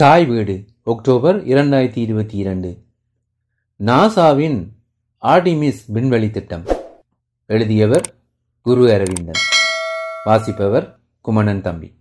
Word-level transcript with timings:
தாய் 0.00 0.24
வீடு 0.24 0.64
அக்டோபர் 0.84 1.44
இரண்டாயிரத்தி 1.44 1.96
இருபத்தி 1.96 2.36
இரண்டு. 2.36 2.82
நாசாவின் 3.84 4.68
ஆர்டிமிஸ் 5.22 5.78
விண்வெளி 5.86 6.30
திட்டம். 6.30 6.64
எழுதியவர் 7.46 8.14
குரு 8.60 8.92
அரவிந்தன். 8.92 9.40
வாசிப்பவர் 10.24 10.98
குமணன் 11.20 11.62
தம்பி. 11.62 11.94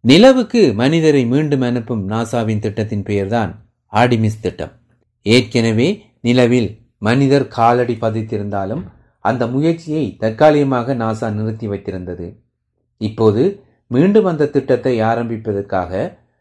நிலவுக்கு 0.00 0.72
மனிதரை 0.74 1.26
மீண்டும் 1.26 1.60
அனுப்பும் 1.60 2.08
நாசாவின் 2.08 2.58
திட்டத்தின் 2.58 3.02
பெயர்தான் 3.02 3.66
ஆர்டிமிஸ் 3.92 4.40
திட்டம். 4.40 4.72
ஏற்கனவே 5.22 6.04
நிலவில் 6.20 6.86
மனிதர் 6.98 7.48
காலடி 7.48 7.94
பதித்திருந்தாலும் 7.94 8.82
அந்த 9.20 9.46
முயற்சியை 9.46 10.16
தற்காலிகமாக 10.16 10.94
நாசா 10.94 11.32
நிறுத்தி 11.32 11.68
வைத்திருந்தது. 11.68 12.34
இப்போது 12.96 13.64
மீண்டும் 13.90 14.24
அந்த 14.24 14.50
திட்டத்தை 14.56 15.00
ஆரம்பிப்பதற்காக 15.00 15.92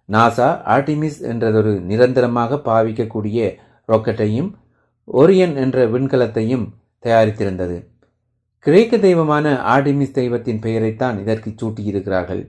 நாசா 0.09 0.49
ஆர்டிமிஸ் 0.75 1.19
என்றதொரு 1.31 1.73
நிரந்தரமாக 1.81 2.61
பாவிக்கக்கூடிய 2.65 3.39
ராக்கெட்டையும் 3.87 4.49
ஒரியன் 5.07 5.55
என்ற 5.55 5.87
விண்கலத்தையும் 5.87 6.65
தயாரித்திருந்தது. 7.05 7.77
கிரேக்க 8.65 8.97
தெய்வமான 8.97 9.53
ஆர்டிமிஸ் 9.75 10.11
தெய்வத்தின் 10.11 10.59
பெயரைத்தான் 10.59 11.19
இதற்கு 11.19 11.49
சூட்டியிருக்கிறார்கள். 11.49 12.43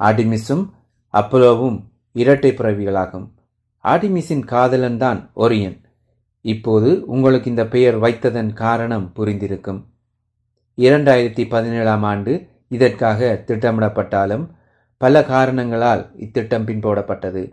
ஆர்டிமிஸும் 0.00 0.64
அப்பலோவும் 1.14 1.78
இரட்டை 2.12 2.50
பிறவிகளாகும். 2.50 3.26
ஆர்டிமிஸின் 3.84 4.44
காதலன் 4.44 4.96
தான் 4.96 5.30
ஒரியன். 5.34 5.76
இப்போது 6.40 6.90
உங்களுக்கு 7.06 7.50
இந்த 7.50 7.64
பெயர் 7.66 7.96
வைத்ததன் 8.02 8.52
காரணம் 8.52 9.06
புரிந்திருக்கும். 9.16 9.80
இரண்டாயிரத்தி 10.78 11.44
பதினேழாம் 11.48 12.02
ஆண்டு 12.02 12.32
இதற்காக 12.68 13.44
திட்டமிடப்பட்டாலும் 13.46 14.46
பல 14.96 15.24
காரணங்களால் 15.24 16.10
இத்திட்டம் 16.16 16.66
பின்போடப்பட்டது. 16.66 17.52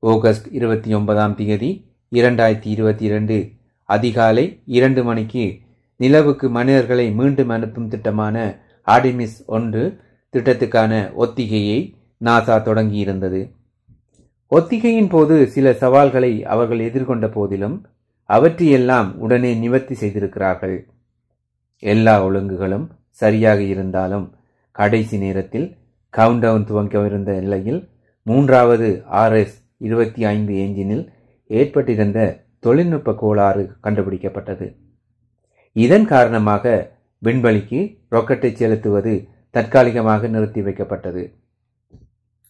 ஆகஸ்ட் 0.00 0.46
இருபத்தி 0.50 0.94
ஒன்பதாம் 0.94 1.34
தேதி 1.34 1.84
இரண்டாயிரத்தி 2.10 2.66
இருபத்தி 2.66 3.04
இரண்டு 3.04 3.50
அதிகாலை 3.84 4.62
இரண்டு 4.64 5.04
மணிக்கு 5.04 5.60
நிலவுக்கு 5.96 6.50
மனிதர்களை 6.50 7.10
மீண்டும் 7.10 7.48
அனுப்பும் 7.48 7.88
திட்டமான 7.88 8.58
ஆர்டிமிஸ் 8.86 9.46
ஒன்று 9.46 10.00
திட்டத்துக்கான 10.32 11.14
ஒத்திகையை 11.14 11.94
நாசா 12.24 12.56
தொடங்கியிருந்தது. 12.58 13.52
ஒத்திகையின் 14.46 15.08
போது 15.08 15.46
சில 15.46 15.72
சவால்களை 15.72 16.44
அவர்கள் 16.44 16.78
எதிர்கொண்ட 16.78 17.32
போதிலும் 17.32 17.86
அவற்றையெல்லாம் 18.24 19.18
உடனே 19.18 19.54
நிவர்த்தி 19.54 19.94
செய்திருக்கிறார்கள். 19.94 20.88
எல்லா 21.78 22.24
ஒழுங்குகளும் 22.24 22.90
சரியாக 23.20 23.60
இருந்தாலும் 23.72 24.26
கடைசி 24.78 25.16
நேரத்தில் 25.24 25.68
கவுண்டவுன் 26.14 26.66
துவங்கவிருந்த 26.68 27.32
நிலையில் 27.44 27.80
மூன்றாவது 28.26 28.88
ஆர்எஸ் 29.22 29.56
இருபத்தி 29.86 30.20
ஐந்து 30.34 30.52
என்ஜினில் 30.64 31.04
ஏற்பட்டிருந்த 31.50 32.20
தொழில்நுட்ப 32.64 33.14
கோளாறு 33.22 33.62
கண்டுபிடிக்கப்பட்டது. 33.84 34.66
இதன் 35.76 36.06
காரணமாக 36.12 36.64
விண்வெளிக்கு 37.22 37.80
ராக்கெட்டை 38.14 38.50
செலுத்துவது 38.60 39.12
தற்காலிகமாக 39.56 40.28
நிறுத்தி 40.34 40.60
வைக்கப்பட்டது. 40.66 41.22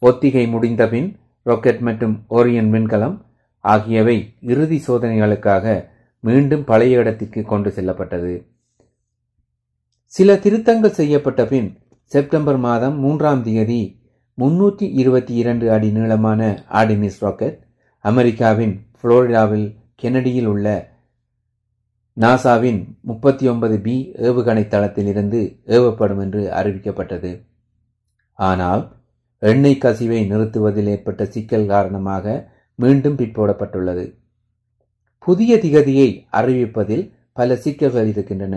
ஒத்திகை 0.03 0.45
முடிந்தபின் 0.55 1.09
ராக்கெட் 1.47 1.83
மற்றும் 1.89 2.15
ஓரியன் 2.39 2.71
விண்கலம் 2.75 3.17
ஆகியவை 3.65 4.17
இறுதி 4.53 4.79
சோதனைகளுக்காக 4.87 5.67
மீண்டும் 6.25 6.65
பழைய 6.71 7.01
இடத்திற்கு 7.03 7.41
கொண்டு 7.53 7.71
செல்லப்பட்டது. 7.71 8.33
சில 10.15 10.35
திருத்தங்கள் 10.35 10.99
செய்யப்பட்ட 10.99 11.43
பின் 11.45 11.67
செப்டம்பர் 12.13 12.59
மாதம் 12.59 12.95
மூன்றாம் 12.99 13.43
தேதி 13.43 13.81
முன்னூற்றி 14.39 14.87
இருபத்தி 15.01 15.35
இரண்டு 15.35 15.67
அடி 15.71 15.89
நீளமான 15.91 16.41
ஆர்டிமிஸ் 16.69 17.19
ராக்கெட் 17.21 17.59
அமெரிக்காவின் 18.05 18.73
புளோரிடாவில் 19.01 19.67
கெனடியில் 20.03 20.47
உள்ள 20.47 20.67
நாசாவின் 22.17 22.81
முப்பத்தி 23.01 23.49
ஒன்பது 23.49 23.77
பி 23.81 23.97
ஏவுகணை 24.19 24.63
தளத்திலிருந்து 24.69 25.41
ஏவப்படும் 25.67 26.21
என்று 26.21 26.41
அறிவிக்கப்பட்டது. 26.61 27.33
ஆனால் 28.39 28.83
எண்ணெய் 29.43 29.83
கசிவை 29.85 30.21
நிறுத்துவதில் 30.27 30.87
ஏற்பட்ட 30.87 31.27
சிக்கல் 31.27 31.67
காரணமாக 31.67 32.55
மீண்டும் 32.75 33.19
பிற்போடப்பட்டுள்ளது. 33.19 34.07
புதிய 35.19 35.57
திகதியை 35.57 36.09
அறிவிப்பதில் 36.33 37.05
பல 37.33 37.57
சிக்கல்கள் 37.57 38.07
இருக்கின்றன. 38.07 38.57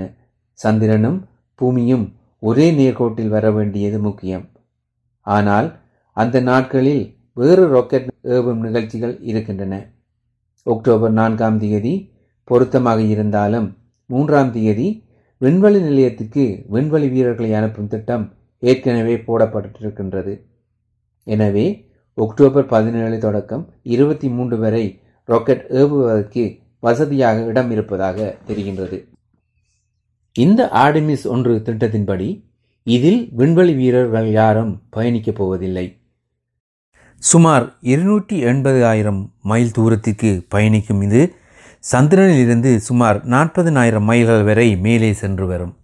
சந்திரனும் 0.59 1.19
பூமியும் 1.59 2.05
ஒரே 2.39 2.67
நேர்கோட்டில் 2.77 3.33
வர 3.35 3.45
வேண்டியது 3.51 3.97
முக்கியம். 3.99 4.45
ஆனால் 5.27 5.67
அந்த 6.17 6.37
நாட்களில் 6.49 7.03
வேறு 7.33 7.65
ராக்கெட் 7.73 8.07
ஏவும் 8.35 8.61
நிகழ்ச்சிகள் 8.65 9.13
இருக்கின்றன. 9.29 9.73
அக்டோபர் 10.65 11.13
நான்காம் 11.19 11.59
தேதி 11.63 11.93
பொருத்தமாக 12.47 12.99
இருந்தாலும் 13.13 13.67
மூன்றாம் 14.09 14.51
தேதி 14.51 14.87
விண்வெளி 15.41 15.79
நிலையத்துக்கு 15.81 16.43
விண்வெளி 16.69 17.07
வீரர்களை 17.13 17.51
அனுப்பும் 17.59 17.91
திட்டம் 17.93 18.25
ஏற்கனவே 18.63 19.15
போடப்பட்டிருக்கின்றது. 19.27 20.33
எனவே 21.27 21.65
அக்டோபர் 22.17 22.65
பதினேழு 22.73 23.17
தொடக்கம் 23.25 23.63
இருபத்தி 23.93 24.27
மூன்று 24.29 24.57
வரை 24.63 24.83
ராக்கெட் 25.29 25.65
ஏவுவதற்கு 25.81 26.43
வசதியாக 26.79 27.45
இடம் 27.51 27.71
இருப்பதாக 27.71 28.17
தெரிகின்றது. 28.47 28.97
இந்த 30.35 30.69
ஆர்டிமிஸ் 30.73 31.25
ஒன்று 31.27 31.53
திட்டத்தின்படி 31.65 32.27
இதில் 32.83 33.29
விண்வெளி 33.31 33.73
வீரர்கள் 33.73 34.31
யாரும் 34.31 34.81
பயணிக்கப் 34.89 35.35
போவதில்லை. 35.35 35.99
சுமார் 37.21 37.65
இருநூற்றி 37.81 38.37
எண்பது 38.39 38.85
ஆயிரம் 38.85 39.33
மைல் 39.41 39.71
தூரத்திற்கு 39.71 40.45
பயணிக்கும் 40.47 41.01
இது 41.01 41.35
சந்திரனிலிருந்து 41.91 42.75
சுமார் 42.75 43.27
நாற்பதினாயிரம் 43.29 44.07
மைல்கள் 44.09 44.43
வரை 44.43 44.77
மேலே 44.77 45.13
சென்று 45.13 45.47
வரும். 45.47 45.75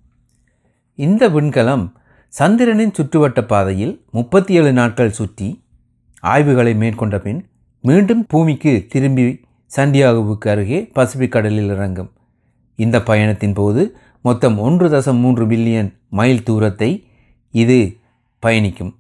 இந்த 0.96 1.30
விண்கலம் 1.30 1.86
சந்திரனின் 2.34 2.96
சுற்றுவட்ட 2.98 3.42
பாதையில் 3.48 3.94
முப்பத்தி 4.12 4.54
ஏழு 4.54 4.74
நாட்கள் 4.74 5.12
சுற்றி 5.12 5.64
ஆய்வுகளை 6.20 6.76
மேற்கொண்ட 6.76 7.20
பின் 7.20 7.42
மீண்டும் 7.84 8.26
பூமிக்கு 8.28 8.86
திரும்பி 8.90 9.26
சண்டியாகுவுக்கு 9.76 10.48
அருகே 10.50 10.80
பசிபிக் 10.94 11.32
கடலில் 11.32 11.70
இறங்கும். 11.70 12.12
இந்த 12.76 12.98
பயணத்தின் 13.02 13.54
போது 13.54 13.98
மொத்தம் 14.26 14.58
ஒன்று 14.58 14.88
தசம் 14.90 15.20
மூன்று 15.20 15.46
பில்லியன் 15.48 15.90
மைல் 16.10 16.44
தூரத்தை 16.44 16.90
இது 17.54 17.80
பயணிக்கும். 18.44 18.94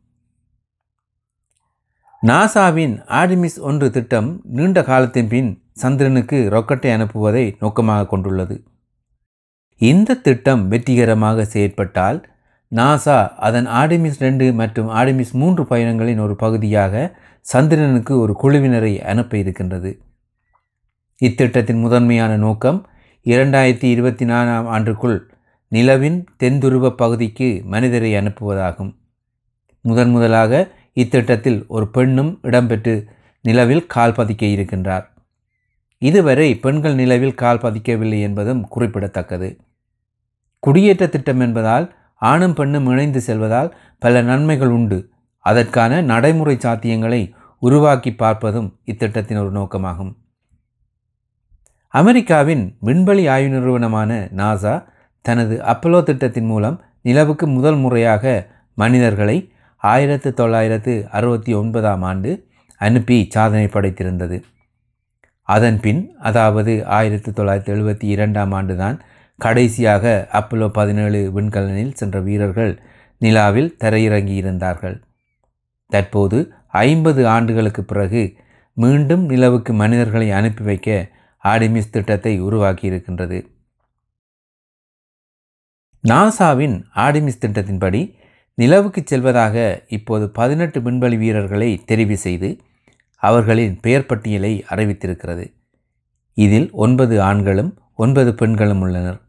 நாசாவின் 2.23 2.95
ஆர்டிமிஸ் 3.19 3.57
ஒன்று 3.59 3.88
திட்டம் 3.91 4.29
நீண்ட 4.57 4.83
காலத்தின் 4.83 5.28
பின் 5.28 5.50
சந்திரனுக்கு 5.72 6.38
ராக்கெட்டை 6.53 6.89
அனுப்புவதை 6.95 7.45
நோக்கமாக 7.59 8.07
கொண்டுள்ளது. 8.07 8.55
இந்த 9.81 10.19
திட்டம் 10.28 10.67
வெற்றிகரமாக 10.67 11.45
செயற்பட்டால் 11.53 12.19
நாசா 12.72 13.17
அதன் 13.47 13.67
ஆர்டிமிஸ் 13.81 14.19
ரெண்டு 14.19 14.45
மற்றும் 14.53 14.89
ஆர்டிமிஸ் 14.89 15.31
மூன்று 15.31 15.63
பயணங்களின் 15.63 16.22
ஒரு 16.25 16.35
பகுதியாக 16.35 17.03
சந்திரனுக்கு 17.45 18.13
ஒரு 18.19 18.34
குழுவினரை 18.44 18.94
அனுப்ப 19.11 19.38
இருக்கின்றது. 19.38 19.91
இத்திட்டத்தின் 21.22 21.84
முதன்மையான 21.85 22.31
நோக்கம் 22.35 22.79
இரண்டாயிரத்தி 23.25 23.83
இருபத்தி 23.83 24.25
நாலாம் 24.25 24.67
ஆண்டுக்குள் 24.75 25.19
நிலவின் 25.67 26.25
தென்துருவ 26.44 26.89
பகுதிக்கு 26.89 27.61
மனிதரை 27.66 28.13
அனுப்புவதாகும். 28.13 28.95
முதன் 29.81 30.09
முதலாக 30.09 30.67
இத்திட்டத்தில் 30.95 31.67
ஒரு 31.67 31.88
பெண்ணும் 31.88 32.39
இடம்பெற்று 32.44 33.05
நிலவில் 33.41 33.85
கால் 33.85 34.11
பதிக்க 34.11 34.45
இருக்கின்றார். 34.55 35.05
இதுவரை 35.97 36.55
பெண்கள் 36.55 36.95
நிலவில் 36.95 37.33
கால் 37.33 37.57
பதிக்கவில்லை 37.57 38.22
என்பதும் 38.22 38.67
குறிப்பிடத்தக்கது. 38.67 39.57
குடியேற்ற 40.59 41.07
திட்டம் 41.07 41.39
என்பதால் 41.39 41.95
ஆணும் 42.16 42.53
பெண்ணும் 42.53 42.88
இணைந்து 42.88 43.22
செல்வதால் 43.22 43.75
பல 43.99 44.22
நன்மைகள் 44.22 44.69
உண்டு. 44.69 45.09
அதற்கான 45.39 46.01
நடைமுறை 46.01 46.55
சாத்தியங்களை 46.55 47.31
உருவாக்கி 47.59 48.09
பார்ப்பதும் 48.09 48.72
இத்திட்டத்தின் 48.85 49.40
ஒரு 49.40 49.52
நோக்கமாகும். 49.52 50.16
அமெரிக்காவின் 51.93 52.78
விண்வெளி 52.79 53.28
ஆய்வு 53.28 53.49
நிறுவனமான 53.49 54.29
நாசா 54.35 54.73
தனது 55.22 55.55
அப்பலோ 55.61 56.03
திட்டத்தின் 56.03 56.45
மூலம் 56.45 56.78
நிலவுக்கு 57.01 57.47
முதல் 57.47 57.75
முறையாக 57.75 58.25
மனிதர்களை 58.73 59.37
ஆயிரத்து 59.84 60.34
தொள்ளாயிரத்து 60.34 61.07
அறுபத்தி 61.11 61.53
ஒன்பதாம் 61.53 62.01
ஆண்டு 62.01 62.31
அனுப்பி 62.81 63.17
சாதனை 63.29 63.67
படைத்திருந்தது. 63.67 64.37
அதன் 65.47 65.79
பின் 65.79 66.01
அதாவது 66.19 66.85
ஆயிரத்தி 66.85 67.31
தொள்ளாயிரத்தி 67.31 67.72
எழுபத்தி 67.75 68.03
இரண்டாம் 68.03 68.51
ஆண்டுதான் 68.51 68.97
கடைசியாக 69.39 70.28
அப்பலோ 70.34 70.67
பதினேழு 70.67 71.19
விண்கலனில் 71.35 71.93
சென்ற 71.93 72.19
வீரர்கள் 72.19 72.73
நிலாவில் 73.22 73.75
தரையிறங்கியிருந்தார்கள். 73.84 74.97
தற்போது 75.91 76.37
ஐம்பது 76.67 77.28
ஆண்டுகளுக்கு 77.28 77.84
பிறகு 77.84 78.23
மீண்டும் 78.78 79.23
நிலவுக்கு 79.25 79.73
மனிதர்களை 79.73 80.31
அனுப்பி 80.31 80.63
வைக்க 80.63 80.89
ஆர்டிமிஸ் 81.52 81.94
திட்டத்தை 81.96 82.34
உருவாக்கியிருக்கின்றது. 82.41 83.40
நாசாவின் 86.03 86.76
ஆர்டிமிஸ் 86.96 87.41
திட்டத்தின்படி 87.41 88.02
நிலவுக்கு 88.58 89.02
செல்வதாக 89.05 89.55
இப்போது 89.88 90.26
பதினெட்டு 90.29 90.79
விண்வெளி 90.82 91.17
வீரர்களை 91.17 91.70
தெரிவு 91.88 92.17
செய்து 92.26 92.49
அவர்களின் 93.22 93.76
பெயர் 93.79 94.05
பட்டியலை 94.05 94.53
அறிவித்திருக்கிறது. 94.70 95.46
இதில் 96.38 96.67
ஒன்பது 96.84 97.16
ஆண்களும் 97.22 97.72
ஒன்பது 97.96 98.32
பெண்களும் 98.34 98.82
உள்ளனர். 98.82 99.20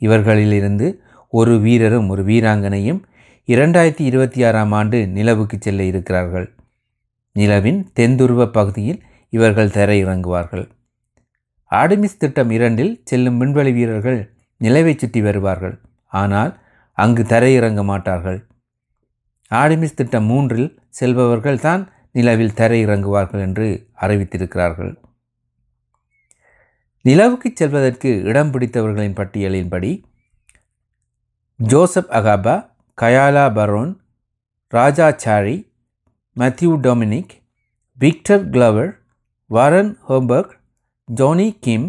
இவர்களிலிருந்து 0.00 0.88
ஒரு 1.28 1.54
வீரரும் 1.60 2.08
ஒரு 2.08 2.22
வீராங்கனையும் 2.24 3.00
இரண்டாயிரத்தி 3.48 4.04
இருபத்தி 4.10 4.40
ஆறாம் 4.44 4.72
ஆண்டு 4.72 4.98
நிலவுக்கு 5.06 5.56
செல்ல 5.60 5.82
இருக்கிறார்கள். 5.82 6.46
நிலவின் 7.36 7.80
தென்துருவ 7.98 8.46
பகுதியில் 8.46 9.00
இவர்கள் 9.32 9.74
தரையிறங்குவார்கள். 9.78 10.66
ஆடமிஸ் 11.80 12.20
திட்டம் 12.22 12.50
இரண்டில் 12.50 12.92
செல்லும் 13.04 13.38
விண்வெளி 13.38 13.72
வீரர்கள் 13.72 14.20
நிலவை 14.60 14.94
சுற்றி 14.96 15.20
வருவார்கள். 15.20 15.76
ஆனால் 16.12 16.52
அங்கு 16.98 17.22
தரையிறங்க 17.22 17.82
மாட்டார்கள். 17.84 18.40
ஆடமிஸ் 19.50 19.98
திட்டம் 20.00 20.28
மூன்றில் 20.30 20.68
செல்பவர்கள் 20.98 21.58
தான் 21.58 21.82
நிலவில் 22.12 22.56
தரையிறங்குவார்கள் 22.60 23.42
என்று 23.46 23.66
அறிவித்திருக்கிறார்கள். 24.00 24.92
நிலவுக்கு 27.04 27.48
செல்வதற்கு 27.54 28.10
இடம் 28.30 28.50
பிடித்தவர்களின் 28.52 29.18
பட்டியலின்படி 29.20 29.92
Joseph 31.60 32.12
Acaba 32.18 32.56
Kayla 32.98 33.46
Barron 33.58 33.92
Raja 34.72 35.08
Chari 35.24 35.56
Matthew 36.36 36.70
Dominick 36.86 37.32
Victor 37.98 38.44
Glover 38.50 38.92
Warren 39.50 39.92
Hoburg 40.08 40.52
Jonny 41.08 41.58
Kim 41.60 41.86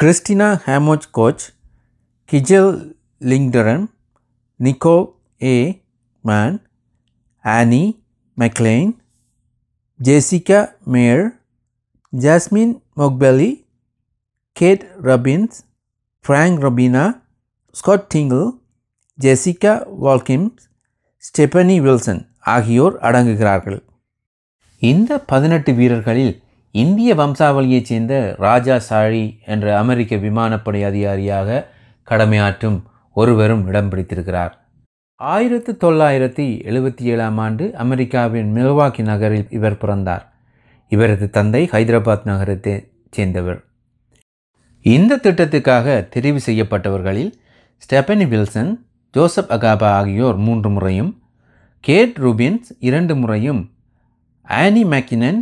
Christina 0.00 0.46
Hammock 0.66 1.06
Koch 1.10 1.44
Kjell 2.28 2.96
Lindgren 3.20 3.84
Nicole 4.60 4.94
A 5.42 5.82
Mann 6.24 6.56
Anne 7.44 7.82
McClain 8.38 8.92
Jessica 10.00 10.60
Meir 10.84 11.24
Jasmin 12.12 12.74
Moghbeli 12.96 13.50
Kate 14.52 14.84
Rubins 15.02 15.60
Frank 16.24 16.58
Rubio 16.64 17.04
Scott 17.70 18.08
Tingle 18.14 18.46
Jessica 19.18 19.74
Watkins 20.02 20.66
Stephanie 21.22 21.78
Wilson 21.80 22.22
ஆகியோர் 22.38 22.98
அடங்குகிறார்கள். 22.98 23.80
இந்த 24.78 25.20
பதினெட்டு 25.20 25.72
வீரர்களில் 25.72 26.34
இந்திய 26.82 27.14
வம்சாவளியைச் 27.14 27.88
சேர்ந்த 27.90 28.14
ராஜா 28.38 28.76
சாழி 28.88 29.24
என்ற 29.46 29.66
அமெரிக்க 29.78 30.16
விமானப்படை 30.16 30.80
அதிகாரியாக 30.84 31.66
கடமையாற்றும் 32.08 32.78
ஒருவரும் 33.12 33.62
இடம் 33.66 33.88
பிடித்திருக்கிறார். 33.88 34.52
ஆயிரத்து 35.20 35.72
தொள்ளாயிரத்தி 35.80 36.46
எழுபத்தி 36.70 37.04
ஏழாம் 37.12 37.38
ஆண்டு 37.38 37.64
அமெரிக்காவின் 37.84 38.50
மில்வாக்கி 38.54 39.02
நகரில் 39.02 39.46
இவர் 39.50 39.76
பிறந்தார். 39.76 40.24
இவரது 40.92 41.26
தந்தை 41.30 41.62
ஹைதராபாத் 41.72 42.28
நகரத்தை 42.30 42.74
சேர்ந்தவர். 43.10 43.60
இந்த 44.84 45.20
திட்டத்துக்காக 45.22 45.96
தெரிவு 46.14 46.40
செய்யப்பட்டவர்களில் 46.46 47.32
ஸ்டெபனி 47.82 48.26
வில்சன் 48.28 48.72
ஜோசப் 49.14 49.52
அகாபா 49.56 49.90
ஆகியோர் 50.00 50.38
மூன்று 50.46 50.70
முறையும் 50.70 51.12
கேட் 51.84 52.16
ரூபின்ஸ் 52.18 52.68
இரண்டு 52.88 53.16
முறையும் 53.16 53.62
ஆனி 54.48 54.82
மேக்கினன் 54.84 55.40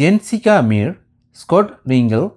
ஜென்சிகா 0.00 0.54
மீர் 0.68 0.98
ஸ்கொட் 1.32 1.72
ரீங்கல் 1.88 2.32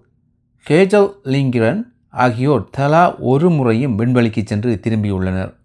கேஜல் 0.69 1.11
லிங்கிரன் 1.23 1.81
ஆகியோர் 2.09 2.69
தலா 2.69 3.15
ஒரு 3.17 3.49
முறையும் 3.49 3.99
விண்வெளிக்கு 3.99 4.45
சென்று 4.45 4.79
திரும்பியுள்ளனர். 4.83 5.55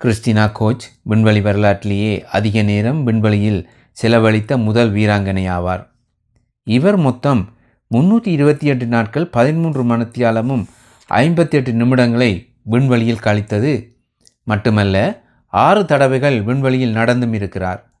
கிறிஸ்டினா 0.00 0.52
கோச் 0.52 0.84
விண்வெளி 1.02 1.40
வரலாற்றிலேயே 1.40 2.24
அதிக 2.24 2.62
நேரம் 2.62 3.04
விண்வெளியில் 3.04 3.68
செலவழித்த 3.92 4.56
முதல் 4.56 4.92
வீராங்கனை 4.92 5.50
ஆவார் 5.50 5.86
இவர் 6.62 6.96
மொத்தம் 6.96 7.52
முன்னூற்றி 7.94 8.26
இருபத்தி 8.26 8.66
எட்டு 8.66 8.86
நாட்கள் 8.86 9.26
பதிமூன்று 9.26 9.84
மணத்தியாலமும் 9.84 10.64
ஐம்பத்தி 11.10 11.50
எட்டு 11.50 11.72
நிமிடங்களை 11.72 12.46
விண்வெளியில் 12.62 13.24
கழித்தது. 13.24 13.88
மட்டுமல்ல 14.42 15.24
ஆறு 15.48 15.84
தடவைகள் 15.84 16.42
விண்வெளியில் 16.42 16.92
நடந்தும் 16.92 17.32
இருக்கிறார். 17.32 17.93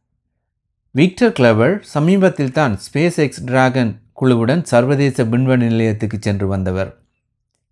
விக்டர் 0.96 1.32
கிளவர் 1.32 1.80
சமீபத்தில் 1.80 2.52
தான் 2.52 2.78
ஸ்பேஸ் 2.78 3.16
எக்ஸ் 3.16 3.44
டிராகன் 3.44 4.00
குழுவுடன் 4.20 4.62
சர்வதேச 4.62 5.24
விண்வெளி 5.24 5.66
நிலையத்துக்கு 5.66 6.18
சென்று 6.20 6.46
வந்தவர். 6.46 6.98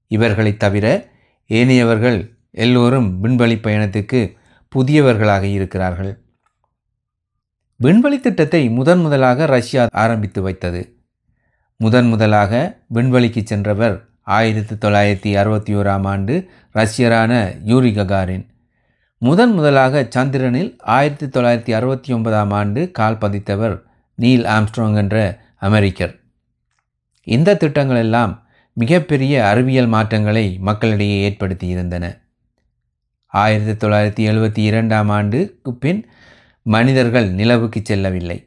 இவர்களைத் 0.07 0.59
தவிர 0.59 1.09
ஏனையவர்கள் 1.49 2.35
எல்லோரும் 2.51 3.21
விண்வெளி 3.21 3.55
பயணத்துக்கு 3.55 4.35
புதியவர்களாக 4.77 5.43
இருக்கிறார்கள். 5.43 6.19
விண்வெளி 7.77 8.21
திட்டத்தை 8.21 8.69
முதன் 8.69 9.01
முதலாக 9.01 9.47
ரஷ்யா 9.47 9.87
ஆரம்பித்து 9.91 10.43
வைத்தது. 10.43 10.97
முதன் 11.77 12.09
முதலாக 12.09 12.79
விண்வெளிக்கு 12.95 13.45
சென்றவர் 13.45 14.09
ஆயிரத்தி 14.23 14.89
தொள்ளாயிரத்தி 14.89 15.37
அறுபத்தி 15.37 15.75
ஓராம் 15.75 16.07
ஆண்டு 16.07 16.49
ரஷ்யரான 16.75 17.61
யூரி 17.65 17.91
ககாரின். 17.91 18.51
முதன் 19.27 19.53
முதலாக 19.53 20.07
சந்திரனில் 20.09 20.77
ஆயிரத்தி 20.79 21.27
தொள்ளாயிரத்தி 21.27 21.73
அறுபத்தி 21.73 22.13
ஒன்பதாம் 22.13 22.51
ஆண்டு 22.51 22.91
கால் 22.91 23.19
பதித்தவர் 23.21 23.83
நீல் 24.15 24.45
ஆம்ஸ்ட்ராங் 24.45 24.97
என்ற 24.97 25.17
அமெரிக்கர். 25.61 26.15
இந்த 27.23 27.57
திட்டங்கள் 27.57 27.97
எல்லாம் 27.97 28.33
மிகப்பெரிய 28.73 29.47
அறிவியல் 29.47 29.87
மாற்றங்களை 29.87 30.57
மக்களிடையே 30.61 31.23
ஏற்படுத்தி 31.23 31.67
இருந்தன 31.67 32.19
ஆயிரத்தி 33.27 33.87
தொள்ளாயிரத்தி 33.87 34.25
எழுபத்தி 34.31 34.59
இரண்டாம் 34.59 35.09
ஆண்டுக்கு 35.09 35.75
பின் 35.75 36.01
மனிதர்கள் 36.63 37.29
நிலவுக்கு 37.31 37.81
செல்லவில்லை. 37.85 38.39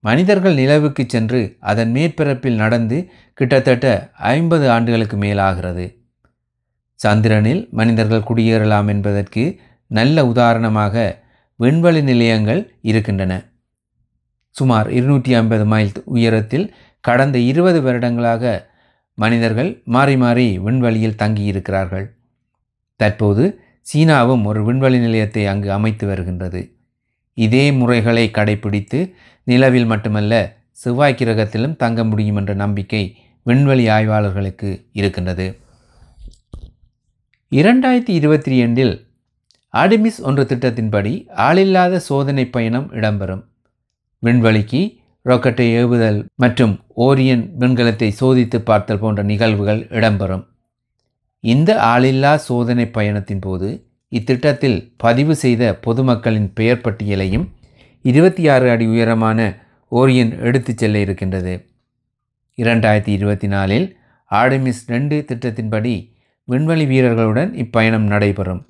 மனிதர்கள் 0.00 0.54
நிலவுக்கு 0.54 1.04
சென்று 1.08 1.56
அதன் 1.60 1.92
மேற்பரப்பில் 1.92 2.54
நடந்து 2.54 3.10
கிட்டத்தட்ட 3.34 4.10
ஐம்பது 4.12 4.70
ஆண்டுகளுக்கு 4.70 5.16
மேலாகிறது. 5.16 5.86
சந்திரனில் 6.94 7.68
மனிதர்கள் 7.70 8.26
குடியேறலாம் 8.30 8.88
என்பதற்கு 8.88 9.44
நல்ல 9.98 10.26
உதாரணமாக 10.32 10.94
விண்வெளி 11.60 12.02
நிலையங்கள் 12.02 12.62
இருக்கின்றன. 12.90 13.32
சுமார் 14.56 14.88
இருநூற்றி 14.98 15.32
ஐம்பது 15.40 15.64
மைல் 15.72 15.92
உயரத்தில் 16.14 16.66
கடந்த 17.04 17.36
இருபது 17.50 17.78
வருடங்களாக 17.82 18.52
மனிதர்கள் 19.18 19.70
மாறி 19.94 20.16
மாறி 20.16 20.46
விண்வெளியில் 20.66 21.18
தங்கியிருக்கிறார்கள். 21.22 22.06
தற்போது 23.00 23.44
சீனாவும் 23.90 24.44
ஒரு 24.44 24.60
விண்வெளி 24.64 24.98
நிலையத்தை 24.98 25.44
அங்கு 25.52 25.68
அமைத்து 25.72 26.04
வருகின்றது. 26.06 26.60
இதே 27.34 27.64
முறைகளை 27.72 28.24
கடைபிடித்து 28.38 28.98
நிலவில் 29.44 29.88
மட்டுமல்ல 29.92 30.34
செவ்வாய் 30.82 31.18
கிரகத்திலும் 31.20 31.76
தங்க 31.76 32.04
முடியும் 32.04 32.36
என்ற 32.36 32.52
நம்பிக்கை 32.54 33.02
விண்வெளி 33.46 33.84
ஆய்வாளர்களுக்கு 33.88 34.70
இருக்கின்றது. 34.92 35.46
இரண்டாயிரத்தி 37.52 38.12
இருபத்தி 38.18 38.50
ரெண்டில் 38.60 38.94
ஆர்டிமிஸ் 39.76 40.20
ஒன்று 40.22 40.42
திட்டத்தின்படி 40.42 41.12
ஆளில்லாத 41.36 41.96
சோதனை 41.96 42.46
பயணம் 42.46 42.92
இடம்பெறும். 42.92 43.42
விண்வெளிக்கு 44.22 44.80
ராக்கெட்டை 45.24 45.66
ஏவுதல் 45.80 46.26
மற்றும் 46.34 46.80
ஓரியன் 46.96 47.44
விண்கலத்தை 47.58 48.14
சோதித்து 48.20 48.58
பார்த்தல் 48.58 48.98
போன்ற 48.98 49.22
நிகழ்வுகள் 49.22 49.86
இடம்பெறும். 49.86 50.44
இந்த 51.40 51.80
ஆளில்லா 51.82 52.34
சோதனை 52.34 52.86
பயணத்தின் 52.88 53.38
போது 53.38 53.86
இத்திட்டத்தில் 54.10 54.92
பதிவு 54.96 55.34
செய்த 55.34 55.78
பொதுமக்களின் 55.86 56.50
பெயர் 56.54 56.84
பட்டியலையும் 56.84 57.46
இருபத்தி 58.02 58.48
ஆறு 58.48 58.70
அடி 58.70 58.86
உயரமான 58.86 59.38
ஓரியன் 59.90 60.38
எடுத்துச் 60.38 60.78
செல்ல 60.78 60.98
இருக்கின்றது. 60.98 61.54
இரண்டாயிரத்தி 62.56 63.08
இருபத்தி 63.08 63.46
நாலில் 63.46 63.98
ஆர்டமிஸ் 64.30 64.82
ரெண்டு 64.86 65.24
திட்டத்தின்படி 65.28 65.94
விண்வெளி 66.44 66.86
வீரர்களுடன் 66.86 67.52
இப்பயணம் 67.54 68.06
நடைபெறும். 68.14 68.62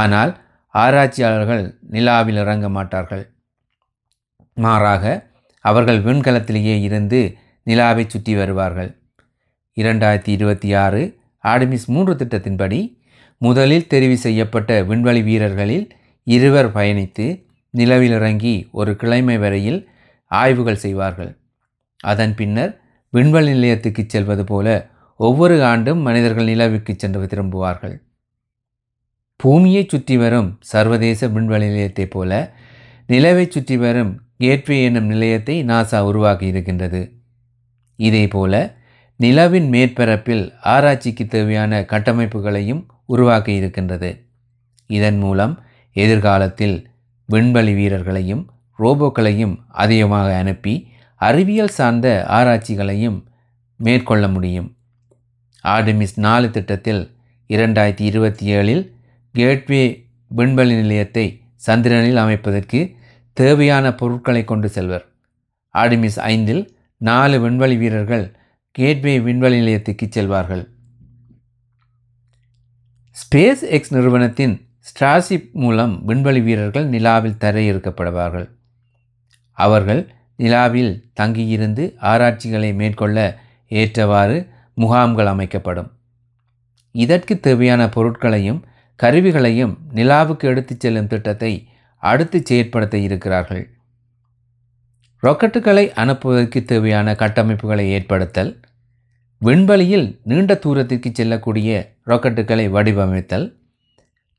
ஆனால் 0.00 0.32
ஆராய்ச்சியாளர்கள் 0.74 1.64
நிலாவில் 1.94 2.40
இறங்க 2.42 2.66
மாட்டார்கள். 2.76 3.24
மாறாக 4.56 5.04
அவர்கள் 5.64 6.00
விண்கலத்திலேயே 6.06 6.76
இருந்து 6.86 7.20
நிலாவை 7.66 8.04
சுற்றி 8.06 8.32
வருவார்கள். 8.40 8.90
இரண்டாயிரத்தி 9.76 10.30
இருபத்தி 10.36 10.70
ஆறு 10.84 11.02
ஆடமிஸ் 11.44 11.86
மூன்று 11.94 12.14
திட்டத்தின்படி 12.20 12.80
முதலில் 13.40 13.90
தெரிவு 13.92 14.16
செய்யப்பட்ட 14.26 14.70
விண்வெளி 14.90 15.22
வீரர்களில் 15.28 15.86
இருவர் 16.26 16.70
பயணித்து 16.76 17.26
நிலவில் 17.74 18.14
இறங்கி 18.18 18.54
ஒரு 18.80 18.92
கிழமை 19.00 19.36
வரையில் 19.44 19.80
ஆய்வுகள் 20.30 20.82
செய்வார்கள். 20.84 21.32
அதன் 22.10 22.34
பின்னர் 22.40 22.72
விண்வெளி 23.12 23.50
நிலையத்துக்கு 23.56 24.02
செல்வது 24.06 24.44
போல 24.44 24.68
ஒவ்வொரு 25.20 25.56
ஆண்டும் 25.70 26.00
மனிதர்கள் 26.06 26.50
நிலவுக்கு 26.52 26.92
சென்று 26.96 27.26
திரும்புவார்கள். 27.32 27.96
பூமியை 29.42 29.86
சுற்றி 29.88 30.16
வரும் 30.16 30.58
சர்வதேச 30.60 31.28
விண்வெளி 31.28 31.66
நிலையத்தைப் 31.66 32.10
போல 32.10 32.54
நிலவை 33.08 33.48
சுற்றி 33.48 33.76
வரும் 33.76 34.12
கேட்வே 34.38 34.82
என்னும் 34.84 35.04
நிலையத்தை 35.04 35.64
நாசா 35.64 36.00
உருவாக்கி 36.00 36.46
இருக்கின்றது. 36.46 37.00
இதேபோல 37.98 38.54
நிலவின் 39.16 39.68
மேற்பரப்பில் 39.70 40.44
ஆராய்ச்சிக்கு 40.62 41.26
தேவையான 41.26 41.80
கட்டமைப்புகளையும் 41.80 42.86
உருவாக்கி 43.06 43.54
இருக்கின்றது. 43.54 44.10
இதன் 44.86 45.18
மூலம் 45.18 45.54
எதிர்காலத்தில் 45.96 46.88
விண்வெளி 47.28 47.74
வீரர்களையும் 47.74 48.50
ரோபோக்களையும் 48.78 49.54
அதிகமாக 49.68 50.36
அனுப்பி 50.36 50.74
அறிவியல் 51.20 51.76
சார்ந்த 51.78 52.26
ஆராய்ச்சிகளையும் 52.28 53.18
மேற்கொள்ள 53.76 54.28
முடியும். 54.28 54.76
ஆர்டமிஸ் 55.64 56.16
நாலு 56.16 56.50
திட்டத்தில் 56.50 57.02
இரண்டாயிரத்தி 57.48 58.00
இருபத்தி 58.00 58.46
ஏழில் 58.52 58.92
கேட்வே 59.32 60.08
விண்வெளி 60.28 60.74
நிலையத்தை 60.74 61.42
சந்திரனில் 61.54 62.16
அமைப்பதற்கு 62.16 62.96
தேவையான 63.32 63.94
பொருட்களை 63.94 64.44
கொண்டு 64.44 64.68
செல்வர். 64.68 65.04
ஆர்டமிஸ் 65.74 66.18
ஐந்தில் 66.18 66.76
நாலு 66.96 67.40
விண்வெளி 67.40 67.76
வீரர்கள் 67.76 68.36
கேட்வே 68.70 69.20
விண்வெளி 69.20 69.56
நிலையத்துக்கு 69.56 70.08
செல்வார்கள். 70.10 70.64
ஸ்பேஸ் 73.16 73.62
எக்ஸ் 73.68 73.94
நிறுவனத்தின் 73.94 74.68
ஸ்ட்ராசிப் 74.88 75.50
மூலம் 75.52 76.04
விண்வெளி 76.04 76.40
வீரர்கள் 76.40 76.86
நிலாவில் 76.86 77.40
தரையிறக்கப்படுவார்கள். 77.40 78.48
அவர்கள் 79.50 80.02
நிலாவில் 80.36 80.92
தங்கியிருந்து 81.12 81.94
ஆராய்ச்சிகளை 81.98 82.74
மேற்கொள்ள 82.74 83.38
ஏற்றவாறு 83.68 84.48
முகாம்கள் 84.74 85.26
அமைக்கப்படும். 85.26 85.90
இதற்கு 86.90 87.40
தேவையான 87.40 87.88
பொருட்களையும் 87.88 88.64
கருவிகளையும் 88.96 89.78
நிலாவுக்கு 89.94 90.44
எடுத்துச் 90.44 90.80
செல்லும் 90.80 91.06
திட்டத்தை 91.06 91.68
அடுத்து 91.96 92.38
செயற்படுத்த 92.38 92.94
இருக்கிறார்கள். 92.94 93.64
ராக்கெட்டுகளை 95.22 95.84
அனுப்புவதற்கு 96.02 96.64
தேவையான 96.64 97.12
கட்டமைப்புகளை 97.12 97.86
ஏற்படுத்தல் 97.96 98.52
விண்வெளியில் 99.38 100.20
நீண்ட 100.24 100.54
தூரத்திற்கு 100.54 101.10
செல்லக்கூடிய 101.14 101.70
ராக்கெட்டுகளை 102.06 102.66
வடிவமைத்தல் 102.70 103.46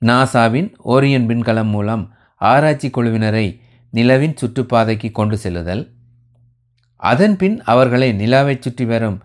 நாசாவின் 0.02 0.70
ஓரியன் 0.86 1.26
விண்கலம் 1.26 1.70
மூலம் 1.70 2.04
ஆராய்ச்சி 2.42 2.90
குழுவினரை 2.90 3.46
நிலவின் 3.94 4.36
சுற்றுப்பாதைக்கு 4.42 5.12
கொண்டு 5.12 5.38
செல்லுதல் 5.38 5.84
அதன்பின் 6.96 7.62
அவர்களை 7.64 8.12
நிலாவை 8.14 8.58
சுற்றி 8.60 8.86
வரும் 8.86 9.18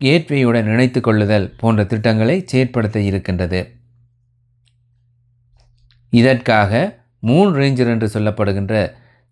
கேட்வேயுடன் 0.00 0.68
இணைத்து 0.72 1.00
கொள்ளுதல் 1.00 1.54
போன்ற 1.56 1.84
திட்டங்களை 1.84 2.44
செயற்படுத்த 2.52 2.96
இருக்கின்றது. 2.96 3.60
இதற்காக 6.14 6.72
மூன் 7.22 7.52
ரேஞ்சர் 7.54 7.90
என்று 7.90 8.08
சொல்லப்படுகின்ற 8.14 8.74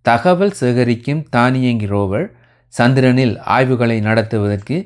தகவல் 0.04 0.54
சேகரிக்கும் 0.60 1.22
தானியங்கி 1.30 1.88
ரோவர் 1.88 2.26
சந்திரனில் 2.72 3.34
ஆய்வுகளை 3.48 3.98
நடத்துவதற்கு 4.00 4.76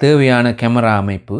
தேவையான 0.00 0.50
கேமரா 0.52 0.92
அமைப்பு 0.96 1.38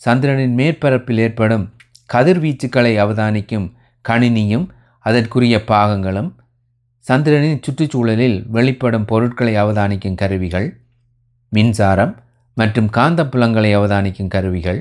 சந்திரனின் 0.00 0.54
மேற்பரப்பில் 0.54 1.18
ஏற்படும் 1.18 1.64
கதிர்வீச்சுக்களை 2.10 2.92
அவதானிக்கும் 2.98 3.68
கணினியும் 4.04 4.66
அதற்குரிய 5.04 5.56
பாகங்களும் 5.64 6.30
சந்திரனின் 7.06 7.62
சுற்றுச்சூழலில் 7.62 8.38
வெளிப்படும் 8.50 9.04
பொருட்களை 9.04 9.54
அவதானிக்கும் 9.56 10.14
கருவிகள் 10.14 10.68
மின்சாரம் 11.52 12.14
மற்றும் 12.56 12.88
காந்தப்புலங்களை 12.88 13.70
அவதானிக்கும் 13.76 14.28
கருவிகள் 14.28 14.80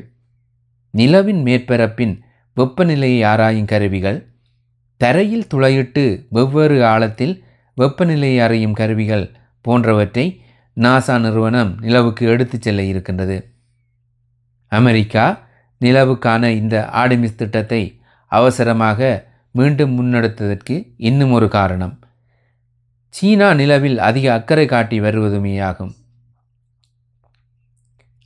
நிலவின் 0.94 1.41
மேற்பரப்பின் 1.44 2.15
வெப்பநிலையை 2.58 3.20
ஆராயும் 3.25 3.70
கருவிகள் 3.70 4.20
தரையில் 5.02 5.50
துளையிட்டு 5.54 6.04
வெவ்வேறு 6.30 6.78
ஆழத்தில் 6.86 7.36
வெப்பநிலையை 7.78 8.40
அறியும் 8.40 8.74
கருவிகள் 8.74 9.25
போன்றவற்றை 9.62 10.25
நாசா 10.78 11.16
நிறுவனம் 11.20 11.72
நிலவுக்கு 11.80 12.24
எடுத்துச் 12.28 12.62
செல்ல 12.62 12.82
இருக்கின்றது. 12.84 13.38
அமெரிக்கா 14.72 15.25
நிலவுக்கான 15.82 16.44
இந்த 16.62 16.90
ஆடிமிஸ் 16.94 17.36
திட்டத்தை 17.36 17.82
அவசரமாக 18.32 19.00
மீண்டும் 19.52 19.94
முன்னெடுத்ததற்கு 19.98 20.75
இன்னும் 20.98 21.32
ஒரு 21.32 21.48
காரணம். 21.48 21.94
சீனா 23.14 23.54
நிலவில் 23.54 23.98
அதிக 23.98 24.34
அக்கறை 24.34 24.66
காட்டி 24.66 24.98
வருவதுமேயாகும் 25.00 25.94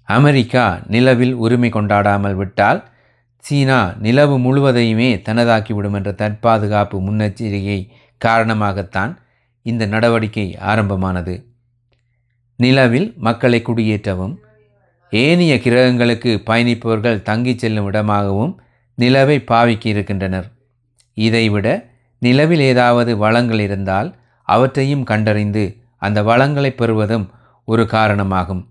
அமெரிக்கா 0.07 0.63
நிலவில் 0.87 1.33
உரிமை 1.33 1.69
கொண்டாடாமல் 1.69 2.35
விட்டால் 2.35 2.79
சீனா 3.39 3.93
நிலவு 3.99 4.37
முழுவதையுமே 4.39 5.21
தனதாக்கிவிடும் 5.21 5.93
என்ற 5.93 6.11
தற்பாதுகாப்பு 6.11 6.97
முன்னெச்சரிக்கை 6.99 7.87
காரணமாகத்தான் 8.25 9.15
இந்த 9.61 9.85
நடவடிக்கை 9.85 10.57
ஆரம்பமானது. 10.57 11.45
நிலவில் 12.55 13.13
மக்களை 13.17 13.61
குடியேற்றவும் 13.61 14.35
ஏனைய 15.09 15.59
கிரகங்களுக்கு 15.59 16.41
பயணிப்பவர்கள் 16.45 17.21
தங்கிச் 17.21 17.57
செல்லும் 17.57 17.85
இடமாகவும் 17.85 18.61
நிலவை 18.97 19.37
பாவிக்க 19.51 19.85
இருக்கின்றனர். 19.85 20.51
இதைவிட 21.13 21.85
நிலவில் 22.19 22.59
ஏதாவது 22.59 23.17
வளங்கள் 23.17 23.59
இருந்தால் 23.59 24.15
அவற்றையும் 24.43 25.03
கண்டறிந்து 25.03 25.77
அந்த 25.97 26.23
வளங்களை 26.23 26.71
பெறுவதும் 26.71 27.31
ஒரு 27.65 27.85
காரணமாகும். 27.85 28.67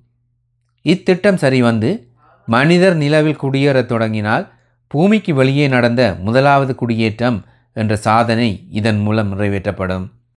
இத்திட்டம் 0.83 1.37
சரிவந்து 1.37 1.91
மனிதர் 2.47 2.97
நிலவில் 2.97 3.41
குடியேறத் 3.43 3.87
தொடங்கினால் 3.87 4.57
பூமிக்கு 4.89 5.35
வெளியே 5.35 5.69
நடந்த 5.69 6.17
முதலாவது 6.21 6.75
குடியேற்றம் 6.75 7.45
என்ற 7.73 7.97
சாதனை 7.97 8.67
இதன் 8.71 8.99
மூலம் 8.99 9.33
நிறைவேற்றப்படும். 9.33 10.07